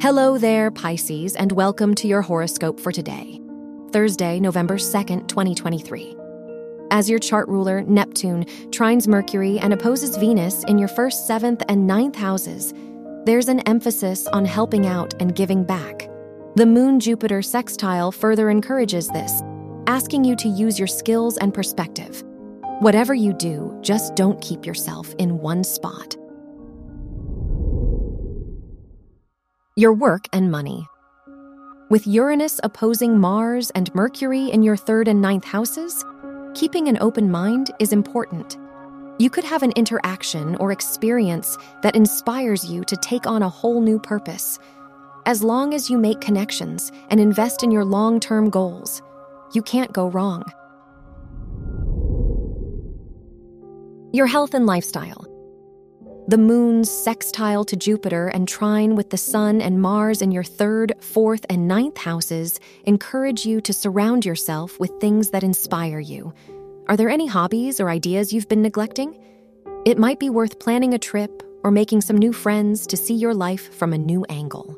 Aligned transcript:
Hello 0.00 0.38
there, 0.38 0.70
Pisces, 0.70 1.34
and 1.34 1.50
welcome 1.50 1.92
to 1.96 2.06
your 2.06 2.22
horoscope 2.22 2.78
for 2.78 2.92
today, 2.92 3.40
Thursday, 3.90 4.38
November 4.38 4.76
2nd, 4.76 5.26
2023. 5.26 6.14
As 6.92 7.10
your 7.10 7.18
chart 7.18 7.48
ruler, 7.48 7.82
Neptune, 7.82 8.44
trines 8.70 9.08
Mercury 9.08 9.58
and 9.58 9.72
opposes 9.72 10.16
Venus 10.16 10.62
in 10.68 10.78
your 10.78 10.86
first, 10.86 11.26
seventh, 11.26 11.64
and 11.68 11.84
ninth 11.84 12.14
houses, 12.14 12.72
there's 13.24 13.48
an 13.48 13.58
emphasis 13.66 14.28
on 14.28 14.44
helping 14.44 14.86
out 14.86 15.20
and 15.20 15.34
giving 15.34 15.64
back. 15.64 16.08
The 16.54 16.64
Moon 16.66 17.00
Jupiter 17.00 17.42
sextile 17.42 18.12
further 18.12 18.50
encourages 18.50 19.08
this, 19.08 19.42
asking 19.88 20.22
you 20.22 20.36
to 20.36 20.48
use 20.48 20.78
your 20.78 20.86
skills 20.86 21.38
and 21.38 21.52
perspective. 21.52 22.22
Whatever 22.78 23.14
you 23.14 23.32
do, 23.32 23.76
just 23.80 24.14
don't 24.14 24.40
keep 24.40 24.64
yourself 24.64 25.12
in 25.18 25.40
one 25.40 25.64
spot. 25.64 26.16
Your 29.78 29.92
work 29.92 30.26
and 30.32 30.50
money. 30.50 30.88
With 31.88 32.04
Uranus 32.04 32.58
opposing 32.64 33.16
Mars 33.16 33.70
and 33.76 33.94
Mercury 33.94 34.50
in 34.50 34.64
your 34.64 34.76
third 34.76 35.06
and 35.06 35.22
ninth 35.22 35.44
houses, 35.44 36.04
keeping 36.56 36.88
an 36.88 36.98
open 37.00 37.30
mind 37.30 37.70
is 37.78 37.92
important. 37.92 38.58
You 39.20 39.30
could 39.30 39.44
have 39.44 39.62
an 39.62 39.70
interaction 39.76 40.56
or 40.56 40.72
experience 40.72 41.56
that 41.84 41.94
inspires 41.94 42.68
you 42.68 42.82
to 42.86 42.96
take 42.96 43.28
on 43.28 43.44
a 43.44 43.48
whole 43.48 43.80
new 43.80 44.00
purpose. 44.00 44.58
As 45.26 45.44
long 45.44 45.72
as 45.72 45.88
you 45.88 45.96
make 45.96 46.20
connections 46.20 46.90
and 47.08 47.20
invest 47.20 47.62
in 47.62 47.70
your 47.70 47.84
long 47.84 48.18
term 48.18 48.50
goals, 48.50 49.00
you 49.54 49.62
can't 49.62 49.92
go 49.92 50.08
wrong. 50.08 50.42
Your 54.12 54.26
health 54.26 54.54
and 54.54 54.66
lifestyle. 54.66 55.27
The 56.28 56.36
moon's 56.36 56.90
sextile 56.90 57.64
to 57.64 57.74
Jupiter 57.74 58.28
and 58.28 58.46
trine 58.46 58.96
with 58.96 59.08
the 59.08 59.16
sun 59.16 59.62
and 59.62 59.80
Mars 59.80 60.20
in 60.20 60.30
your 60.30 60.44
third, 60.44 60.92
fourth, 61.00 61.46
and 61.48 61.66
ninth 61.66 61.96
houses 61.96 62.60
encourage 62.84 63.46
you 63.46 63.62
to 63.62 63.72
surround 63.72 64.26
yourself 64.26 64.78
with 64.78 64.90
things 65.00 65.30
that 65.30 65.42
inspire 65.42 66.00
you. 66.00 66.34
Are 66.86 66.98
there 66.98 67.08
any 67.08 67.26
hobbies 67.28 67.80
or 67.80 67.88
ideas 67.88 68.30
you've 68.30 68.46
been 68.46 68.60
neglecting? 68.60 69.18
It 69.86 69.96
might 69.96 70.20
be 70.20 70.28
worth 70.28 70.60
planning 70.60 70.92
a 70.92 70.98
trip 70.98 71.42
or 71.64 71.70
making 71.70 72.02
some 72.02 72.18
new 72.18 72.34
friends 72.34 72.86
to 72.88 72.98
see 72.98 73.14
your 73.14 73.32
life 73.32 73.72
from 73.74 73.94
a 73.94 73.98
new 73.98 74.26
angle. 74.28 74.76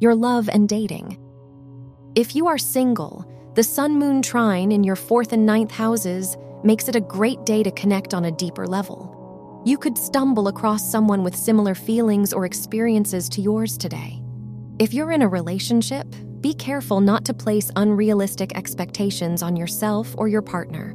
Your 0.00 0.14
love 0.14 0.48
and 0.48 0.66
dating. 0.66 1.18
If 2.14 2.34
you 2.34 2.46
are 2.46 2.56
single, 2.56 3.30
the 3.54 3.62
sun 3.62 3.98
moon 3.98 4.22
trine 4.22 4.72
in 4.72 4.82
your 4.82 4.96
fourth 4.96 5.34
and 5.34 5.44
ninth 5.44 5.72
houses 5.72 6.38
makes 6.64 6.88
it 6.88 6.96
a 6.96 7.00
great 7.00 7.44
day 7.44 7.62
to 7.62 7.70
connect 7.70 8.14
on 8.14 8.26
a 8.26 8.32
deeper 8.32 8.66
level. 8.66 9.62
You 9.64 9.78
could 9.78 9.96
stumble 9.96 10.48
across 10.48 10.90
someone 10.90 11.22
with 11.22 11.36
similar 11.36 11.74
feelings 11.74 12.32
or 12.32 12.44
experiences 12.44 13.28
to 13.30 13.40
yours 13.40 13.78
today. 13.78 14.20
If 14.78 14.92
you're 14.92 15.12
in 15.12 15.22
a 15.22 15.28
relationship, 15.28 16.06
be 16.40 16.54
careful 16.54 17.00
not 17.00 17.24
to 17.26 17.34
place 17.34 17.70
unrealistic 17.76 18.56
expectations 18.56 19.42
on 19.42 19.54
yourself 19.54 20.14
or 20.18 20.26
your 20.26 20.42
partner. 20.42 20.94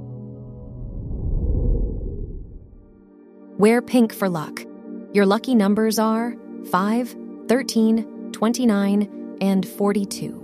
Wear 3.58 3.82
pink 3.82 4.14
for 4.14 4.30
luck. 4.30 4.66
Your 5.14 5.26
lucky 5.26 5.56
numbers 5.56 5.98
are 5.98 6.36
5, 6.70 7.16
13, 7.48 8.32
29, 8.34 9.38
and 9.42 9.68
42. 9.68 10.44